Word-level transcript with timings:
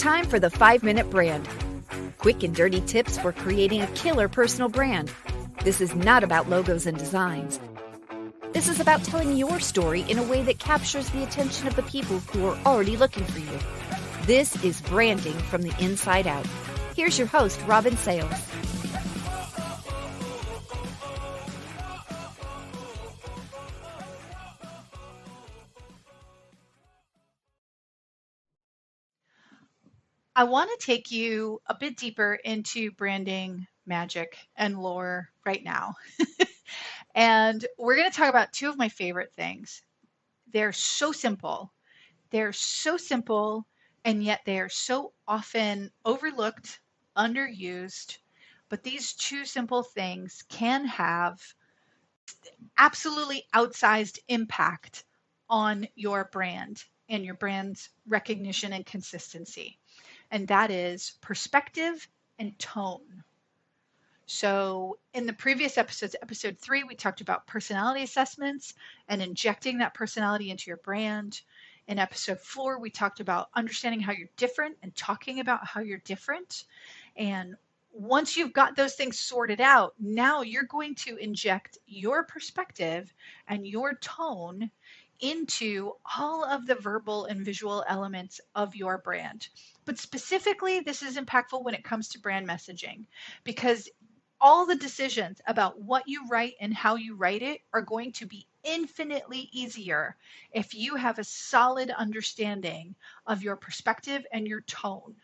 time 0.00 0.24
for 0.24 0.40
the 0.40 0.48
5 0.48 0.82
Minute 0.82 1.10
Brand. 1.10 1.46
Quick 2.16 2.42
and 2.42 2.54
dirty 2.54 2.80
tips 2.80 3.18
for 3.18 3.32
creating 3.32 3.82
a 3.82 3.86
killer 3.88 4.28
personal 4.28 4.70
brand. 4.70 5.12
This 5.62 5.82
is 5.82 5.94
not 5.94 6.24
about 6.24 6.48
logos 6.48 6.86
and 6.86 6.96
designs. 6.96 7.60
This 8.52 8.66
is 8.70 8.80
about 8.80 9.04
telling 9.04 9.36
your 9.36 9.60
story 9.60 10.00
in 10.08 10.18
a 10.18 10.22
way 10.22 10.40
that 10.44 10.58
captures 10.58 11.10
the 11.10 11.22
attention 11.22 11.66
of 11.66 11.76
the 11.76 11.82
people 11.82 12.18
who 12.18 12.46
are 12.46 12.56
already 12.64 12.96
looking 12.96 13.24
for 13.24 13.40
you. 13.40 13.58
This 14.22 14.64
is 14.64 14.80
branding 14.80 15.36
from 15.50 15.60
the 15.60 15.74
inside 15.84 16.26
out. 16.26 16.46
Here's 16.96 17.18
your 17.18 17.28
host, 17.28 17.60
Robyn 17.66 17.98
Sales. 17.98 18.32
I 30.40 30.44
want 30.44 30.70
to 30.70 30.86
take 30.86 31.10
you 31.10 31.60
a 31.66 31.76
bit 31.78 31.98
deeper 31.98 32.32
into 32.32 32.92
branding 32.92 33.66
magic 33.84 34.38
and 34.56 34.80
lore 34.80 35.28
right 35.44 35.62
now. 35.62 35.96
and 37.14 37.62
we're 37.76 37.96
going 37.96 38.10
to 38.10 38.16
talk 38.16 38.30
about 38.30 38.50
two 38.54 38.70
of 38.70 38.78
my 38.78 38.88
favorite 38.88 39.34
things. 39.34 39.82
They're 40.50 40.72
so 40.72 41.12
simple. 41.12 41.74
They're 42.30 42.54
so 42.54 42.96
simple, 42.96 43.66
and 44.06 44.24
yet 44.24 44.40
they 44.46 44.60
are 44.60 44.70
so 44.70 45.12
often 45.28 45.90
overlooked, 46.06 46.80
underused. 47.18 48.16
But 48.70 48.82
these 48.82 49.12
two 49.12 49.44
simple 49.44 49.82
things 49.82 50.42
can 50.48 50.86
have 50.86 51.38
absolutely 52.78 53.44
outsized 53.54 54.20
impact 54.28 55.04
on 55.50 55.86
your 55.96 56.30
brand 56.32 56.82
and 57.10 57.26
your 57.26 57.34
brand's 57.34 57.90
recognition 58.06 58.72
and 58.72 58.86
consistency 58.86 59.76
and 60.30 60.48
that 60.48 60.70
is 60.70 61.12
perspective 61.20 62.08
and 62.38 62.58
tone. 62.58 63.24
So, 64.26 64.98
in 65.12 65.26
the 65.26 65.32
previous 65.32 65.76
episodes, 65.76 66.14
episode 66.22 66.56
three, 66.58 66.84
we 66.84 66.94
talked 66.94 67.20
about 67.20 67.48
personality 67.48 68.04
assessments 68.04 68.74
and 69.08 69.20
injecting 69.20 69.78
that 69.78 69.92
personality 69.92 70.50
into 70.50 70.70
your 70.70 70.76
brand. 70.76 71.40
In 71.88 71.98
episode 71.98 72.38
four, 72.38 72.78
we 72.78 72.90
talked 72.90 73.18
about 73.18 73.48
understanding 73.54 74.00
how 74.00 74.12
you're 74.12 74.28
different 74.36 74.76
and 74.84 74.94
talking 74.94 75.40
about 75.40 75.66
how 75.66 75.80
you're 75.80 75.98
different. 75.98 76.64
And 77.16 77.56
once 77.92 78.36
you've 78.36 78.52
got 78.52 78.76
those 78.76 78.94
things 78.94 79.18
sorted 79.18 79.60
out, 79.60 79.94
now 79.98 80.42
you're 80.42 80.62
going 80.62 80.94
to 80.94 81.16
inject 81.16 81.78
your 81.86 82.22
perspective 82.22 83.12
and 83.48 83.66
your 83.66 83.94
tone 83.94 84.70
into 85.20 85.92
all 86.18 86.44
of 86.44 86.66
the 86.66 86.74
verbal 86.74 87.26
and 87.26 87.44
visual 87.44 87.84
elements 87.88 88.40
of 88.54 88.74
your 88.74 88.98
brand. 88.98 89.48
But 89.84 89.98
specifically, 89.98 90.80
this 90.80 91.02
is 91.02 91.16
impactful 91.16 91.62
when 91.62 91.74
it 91.74 91.84
comes 91.84 92.08
to 92.08 92.20
brand 92.20 92.48
messaging 92.48 93.06
because 93.44 93.88
all 94.40 94.64
the 94.64 94.76
decisions 94.76 95.40
about 95.46 95.80
what 95.80 96.04
you 96.06 96.26
write 96.28 96.54
and 96.60 96.72
how 96.72 96.94
you 96.94 97.14
write 97.14 97.42
it 97.42 97.60
are 97.74 97.82
going 97.82 98.12
to 98.12 98.26
be 98.26 98.46
infinitely 98.64 99.48
easier 99.52 100.16
if 100.52 100.74
you 100.74 100.96
have 100.96 101.18
a 101.18 101.24
solid 101.24 101.90
understanding 101.90 102.94
of 103.26 103.42
your 103.42 103.56
perspective 103.56 104.24
and 104.32 104.46
your 104.48 104.62
tone. 104.62 105.14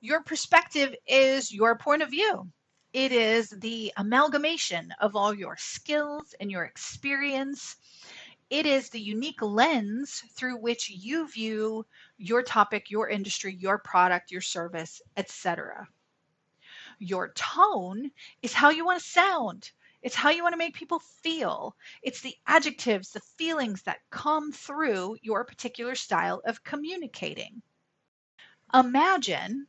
Your 0.00 0.22
perspective 0.22 0.94
is 1.06 1.52
your 1.52 1.76
point 1.76 2.02
of 2.02 2.10
view. 2.10 2.48
It 2.92 3.12
is 3.12 3.50
the 3.50 3.92
amalgamation 3.96 4.92
of 5.00 5.16
all 5.16 5.34
your 5.34 5.56
skills 5.56 6.34
and 6.40 6.50
your 6.50 6.64
experience. 6.64 7.76
It 8.48 8.64
is 8.64 8.88
the 8.88 9.00
unique 9.00 9.42
lens 9.42 10.22
through 10.34 10.58
which 10.58 10.88
you 10.88 11.28
view 11.28 11.84
your 12.16 12.42
topic, 12.42 12.90
your 12.90 13.08
industry, 13.08 13.54
your 13.54 13.78
product, 13.78 14.30
your 14.30 14.40
service, 14.40 15.02
etc. 15.16 15.88
Your 16.98 17.32
tone 17.32 18.10
is 18.42 18.52
how 18.52 18.70
you 18.70 18.84
want 18.84 19.00
to 19.02 19.08
sound. 19.08 19.70
It's 20.02 20.14
how 20.14 20.30
you 20.30 20.42
want 20.42 20.52
to 20.52 20.58
make 20.58 20.74
people 20.74 21.00
feel. 21.00 21.76
It's 22.02 22.20
the 22.20 22.36
adjectives, 22.46 23.10
the 23.10 23.20
feelings 23.36 23.82
that 23.82 23.98
come 24.10 24.52
through 24.52 25.16
your 25.20 25.44
particular 25.44 25.96
style 25.96 26.40
of 26.46 26.62
communicating. 26.62 27.60
Imagine 28.72 29.66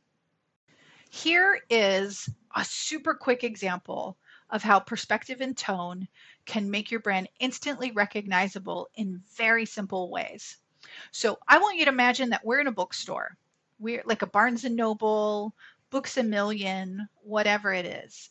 here 1.10 1.60
is 1.70 2.28
a 2.58 2.64
super 2.64 3.14
quick 3.14 3.44
example 3.44 4.18
of 4.50 4.64
how 4.64 4.80
perspective 4.80 5.40
and 5.40 5.56
tone 5.56 6.08
can 6.44 6.68
make 6.68 6.90
your 6.90 6.98
brand 6.98 7.28
instantly 7.38 7.92
recognizable 7.92 8.88
in 8.96 9.22
very 9.36 9.64
simple 9.64 10.10
ways. 10.10 10.56
So 11.12 11.38
I 11.46 11.58
want 11.58 11.78
you 11.78 11.84
to 11.84 11.92
imagine 11.92 12.30
that 12.30 12.44
we're 12.44 12.60
in 12.60 12.66
a 12.66 12.72
bookstore. 12.72 13.36
We're 13.78 14.02
like 14.06 14.22
a 14.22 14.26
Barnes 14.26 14.64
and 14.64 14.74
Noble, 14.74 15.54
Books 15.90 16.16
a 16.16 16.22
Million, 16.24 17.08
whatever 17.22 17.72
it 17.72 17.86
is. 17.86 18.30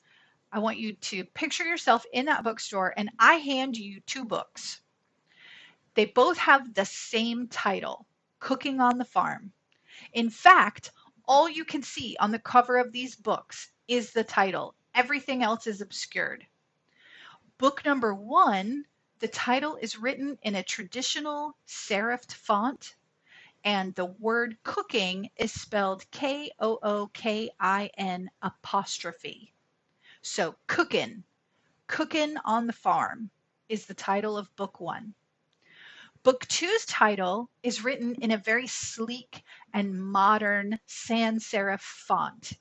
I 0.52 0.60
want 0.60 0.78
you 0.78 0.94
to 0.94 1.24
picture 1.24 1.64
yourself 1.64 2.06
in 2.12 2.26
that 2.26 2.44
bookstore 2.44 2.94
and 2.98 3.10
I 3.20 3.36
hand 3.36 3.78
you 3.78 4.02
two 4.02 4.26
books. 4.26 4.82
They 5.94 6.06
both 6.06 6.38
have 6.38 6.74
the 6.74 6.86
same 6.86 7.48
title, 7.48 8.08
Cooking 8.40 8.82
on 8.82 8.98
the 8.98 9.06
Farm. 9.06 9.54
In 10.12 10.30
fact, 10.30 10.92
all 11.28 11.48
you 11.48 11.64
can 11.64 11.82
see 11.82 12.18
on 12.20 12.32
the 12.32 12.40
cover 12.40 12.78
of 12.78 12.92
these 12.92 13.16
books 13.16 13.72
is 13.88 14.12
the 14.12 14.24
title. 14.24 14.76
Everything 14.94 15.44
else 15.44 15.68
is 15.68 15.82
obscured. 15.82 16.46
Book 17.58 17.84
number 17.86 18.14
one, 18.14 18.86
the 19.20 19.28
title 19.28 19.78
is 19.78 19.98
written 19.98 20.38
in 20.44 20.56
a 20.56 20.64
traditional 20.64 21.58
serifed 21.68 22.34
font, 22.34 22.96
and 23.64 23.96
the 23.96 24.06
word 24.06 24.58
cooking 24.64 25.30
is 25.38 25.52
spelled 25.52 26.10
K 26.12 26.52
O 26.60 26.78
O 26.84 27.08
K 27.08 27.50
I 27.60 27.90
N 27.98 28.30
apostrophe. 28.42 29.54
So, 30.22 30.56
cookin', 30.68 31.24
cookin' 31.88 32.38
on 32.46 32.68
the 32.68 32.74
farm 32.74 33.32
is 33.70 33.86
the 33.86 33.94
title 33.94 34.38
of 34.38 34.56
book 34.56 34.80
one. 34.80 35.14
Book 36.24 36.46
two's 36.48 36.86
title 36.86 37.50
is 37.64 37.84
written 37.84 38.16
in 38.16 38.32
a 38.32 38.38
very 38.38 38.68
sleek 38.68 39.44
and 39.74 40.00
modern 40.00 40.80
sans 40.86 41.44
serif 41.46 41.80
font. 41.80 42.54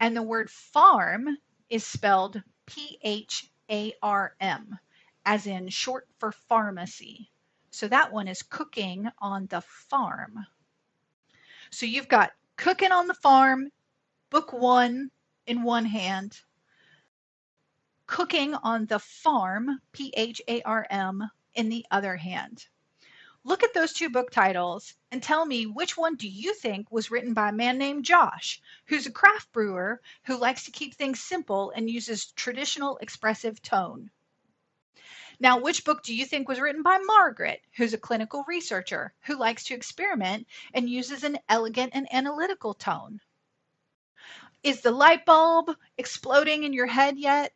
And 0.00 0.16
the 0.16 0.22
word 0.22 0.50
farm 0.50 1.28
is 1.70 1.84
spelled 1.84 2.42
P 2.66 2.98
H 3.02 3.50
A 3.70 3.92
R 4.02 4.34
M, 4.40 4.78
as 5.24 5.46
in 5.46 5.68
short 5.68 6.08
for 6.18 6.32
pharmacy. 6.32 7.30
So 7.70 7.88
that 7.88 8.12
one 8.12 8.28
is 8.28 8.42
cooking 8.42 9.08
on 9.18 9.46
the 9.46 9.62
farm. 9.62 10.46
So 11.70 11.86
you've 11.86 12.08
got 12.08 12.32
cooking 12.56 12.92
on 12.92 13.06
the 13.06 13.14
farm, 13.14 13.70
book 14.30 14.52
one 14.52 15.10
in 15.46 15.62
one 15.62 15.86
hand, 15.86 16.38
cooking 18.06 18.54
on 18.54 18.86
the 18.86 18.98
farm, 18.98 19.80
P 19.92 20.12
H 20.16 20.42
A 20.48 20.62
R 20.62 20.86
M, 20.90 21.22
in 21.54 21.68
the 21.68 21.86
other 21.90 22.16
hand. 22.16 22.66
Look 23.44 23.64
at 23.64 23.74
those 23.74 23.92
two 23.92 24.08
book 24.08 24.30
titles 24.30 24.94
and 25.10 25.20
tell 25.20 25.44
me 25.44 25.66
which 25.66 25.96
one 25.96 26.14
do 26.14 26.28
you 26.28 26.54
think 26.54 26.92
was 26.92 27.10
written 27.10 27.34
by 27.34 27.48
a 27.48 27.52
man 27.52 27.76
named 27.76 28.04
Josh, 28.04 28.62
who's 28.86 29.06
a 29.06 29.10
craft 29.10 29.50
brewer 29.50 30.00
who 30.24 30.36
likes 30.36 30.64
to 30.64 30.70
keep 30.70 30.94
things 30.94 31.20
simple 31.20 31.72
and 31.72 31.90
uses 31.90 32.30
traditional 32.32 32.98
expressive 32.98 33.60
tone. 33.60 34.12
Now, 35.40 35.58
which 35.58 35.84
book 35.84 36.04
do 36.04 36.14
you 36.14 36.24
think 36.24 36.46
was 36.46 36.60
written 36.60 36.84
by 36.84 36.98
Margaret, 36.98 37.62
who's 37.72 37.92
a 37.92 37.98
clinical 37.98 38.44
researcher 38.46 39.12
who 39.22 39.34
likes 39.34 39.64
to 39.64 39.74
experiment 39.74 40.46
and 40.72 40.88
uses 40.88 41.24
an 41.24 41.38
elegant 41.48 41.94
and 41.96 42.06
analytical 42.14 42.74
tone? 42.74 43.20
Is 44.62 44.82
the 44.82 44.92
light 44.92 45.24
bulb 45.24 45.76
exploding 45.98 46.62
in 46.62 46.72
your 46.72 46.86
head 46.86 47.18
yet? 47.18 47.52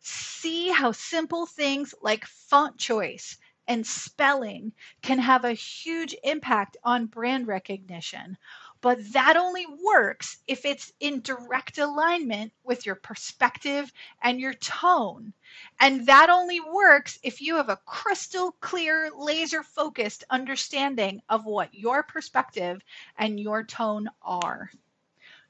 See 0.00 0.70
how 0.70 0.90
simple 0.90 1.46
things 1.46 1.94
like 2.02 2.26
font 2.26 2.78
choice 2.78 3.38
and 3.68 3.86
spelling 3.86 4.72
can 5.02 5.18
have 5.18 5.44
a 5.44 5.52
huge 5.52 6.14
impact 6.24 6.76
on 6.82 7.06
brand 7.06 7.46
recognition. 7.46 8.36
But 8.80 9.12
that 9.12 9.36
only 9.36 9.66
works 9.66 10.38
if 10.46 10.64
it's 10.64 10.92
in 11.00 11.20
direct 11.20 11.76
alignment 11.78 12.52
with 12.64 12.86
your 12.86 12.94
perspective 12.94 13.92
and 14.22 14.40
your 14.40 14.54
tone. 14.54 15.34
And 15.80 16.06
that 16.06 16.30
only 16.30 16.60
works 16.60 17.18
if 17.22 17.42
you 17.42 17.56
have 17.56 17.68
a 17.68 17.80
crystal 17.84 18.52
clear, 18.60 19.10
laser 19.14 19.62
focused 19.62 20.24
understanding 20.30 21.20
of 21.28 21.44
what 21.44 21.74
your 21.74 22.02
perspective 22.02 22.80
and 23.18 23.38
your 23.38 23.64
tone 23.64 24.08
are. 24.22 24.70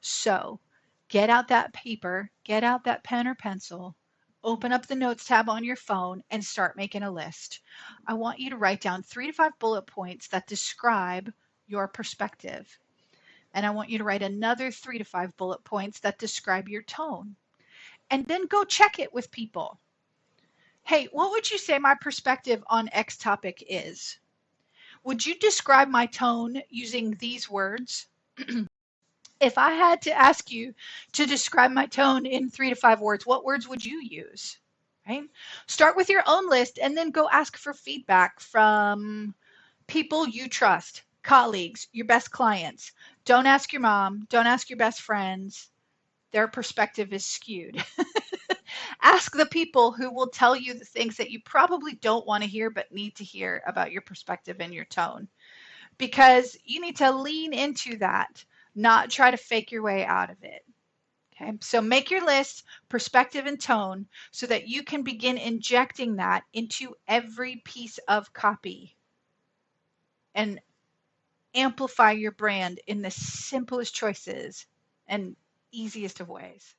So 0.01 0.59
get 1.07 1.29
out 1.29 1.47
that 1.47 1.73
paper, 1.73 2.31
get 2.43 2.63
out 2.63 2.83
that 2.83 3.03
pen 3.03 3.27
or 3.27 3.35
pencil, 3.35 3.95
open 4.43 4.71
up 4.71 4.85
the 4.85 4.95
notes 4.95 5.25
tab 5.25 5.49
on 5.49 5.63
your 5.63 5.75
phone 5.75 6.23
and 6.31 6.43
start 6.43 6.75
making 6.75 7.03
a 7.03 7.11
list. 7.11 7.59
I 8.07 8.13
want 8.13 8.39
you 8.39 8.49
to 8.49 8.57
write 8.57 8.81
down 8.81 9.03
three 9.03 9.27
to 9.27 9.33
five 9.33 9.57
bullet 9.59 9.85
points 9.87 10.27
that 10.29 10.47
describe 10.47 11.31
your 11.67 11.87
perspective. 11.87 12.79
And 13.53 13.65
I 13.65 13.69
want 13.71 13.89
you 13.89 13.97
to 13.97 14.03
write 14.03 14.23
another 14.23 14.71
three 14.71 14.97
to 14.97 15.03
five 15.03 15.35
bullet 15.37 15.63
points 15.63 15.99
that 15.99 16.19
describe 16.19 16.69
your 16.69 16.83
tone. 16.83 17.35
And 18.09 18.25
then 18.25 18.47
go 18.47 18.63
check 18.63 18.99
it 18.99 19.13
with 19.13 19.31
people. 19.31 19.79
Hey, 20.83 21.07
what 21.11 21.31
would 21.31 21.49
you 21.49 21.57
say 21.57 21.77
my 21.79 21.95
perspective 21.99 22.63
on 22.67 22.89
X 22.91 23.17
topic 23.17 23.63
is? 23.69 24.19
Would 25.03 25.25
you 25.25 25.35
describe 25.35 25.87
my 25.87 26.05
tone 26.05 26.61
using 26.69 27.11
these 27.15 27.49
words? 27.49 28.07
if 29.41 29.57
I 29.57 29.71
had 29.71 30.01
to 30.03 30.13
ask 30.13 30.51
you 30.51 30.73
to 31.13 31.25
describe 31.25 31.71
my 31.71 31.87
tone 31.87 32.25
in 32.25 32.49
three 32.49 32.69
to 32.69 32.75
five 32.75 33.01
words, 33.01 33.25
what 33.25 33.43
words 33.43 33.67
would 33.67 33.83
you 33.83 33.99
use? 34.01 34.57
Right? 35.07 35.23
Start 35.65 35.97
with 35.97 36.09
your 36.09 36.23
own 36.27 36.47
list 36.47 36.77
and 36.81 36.95
then 36.95 37.09
go 37.09 37.27
ask 37.29 37.57
for 37.57 37.73
feedback 37.73 38.39
from 38.39 39.33
people 39.87 40.27
you 40.27 40.47
trust, 40.47 41.03
colleagues, 41.23 41.87
your 41.91 42.05
best 42.05 42.29
clients. 42.31 42.91
Don't 43.25 43.47
ask 43.47 43.73
your 43.73 43.81
mom, 43.81 44.27
don't 44.29 44.45
ask 44.45 44.69
your 44.69 44.77
best 44.77 45.01
friends. 45.01 45.71
Their 46.31 46.47
perspective 46.47 47.11
is 47.11 47.25
skewed. 47.25 47.83
ask 49.01 49.33
the 49.33 49.47
people 49.47 49.91
who 49.91 50.13
will 50.13 50.27
tell 50.27 50.55
you 50.55 50.73
the 50.73 50.85
things 50.85 51.17
that 51.17 51.31
you 51.31 51.41
probably 51.43 51.93
don't 51.95 52.27
want 52.27 52.43
to 52.43 52.49
hear 52.49 52.69
but 52.69 52.91
need 52.91 53.15
to 53.15 53.23
hear 53.23 53.63
about 53.67 53.91
your 53.91 54.01
perspective 54.01 54.57
and 54.59 54.73
your 54.73 54.85
tone. 54.85 55.27
Because 55.97 56.55
you 56.63 56.79
need 56.79 56.95
to 56.97 57.11
lean 57.11 57.53
into 57.53 57.97
that, 57.97 58.45
not 58.75 59.09
try 59.09 59.31
to 59.31 59.37
fake 59.37 59.71
your 59.71 59.83
way 59.83 60.05
out 60.05 60.29
of 60.29 60.37
it. 60.43 60.63
Okay, 61.33 61.53
so 61.61 61.81
make 61.81 62.11
your 62.11 62.25
list, 62.25 62.63
perspective, 62.89 63.45
and 63.45 63.59
tone 63.59 64.05
so 64.31 64.45
that 64.47 64.67
you 64.67 64.83
can 64.83 65.01
begin 65.01 65.37
injecting 65.37 66.17
that 66.17 66.43
into 66.53 66.93
every 67.07 67.61
piece 67.65 67.97
of 68.07 68.31
copy 68.33 68.95
and 70.35 70.59
amplify 71.55 72.11
your 72.11 72.31
brand 72.31 72.79
in 72.87 73.01
the 73.01 73.11
simplest 73.11 73.93
choices 73.93 74.65
and 75.07 75.35
easiest 75.71 76.19
of 76.19 76.29
ways. 76.29 76.75